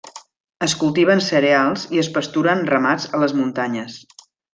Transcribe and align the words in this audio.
Es 0.67 0.73
cultiven 0.83 1.21
cereals 1.25 1.83
i 1.97 2.01
es 2.05 2.09
pasturen 2.15 2.63
ramats 2.71 3.07
a 3.19 3.21
les 3.25 3.37
muntanyes. 3.43 4.01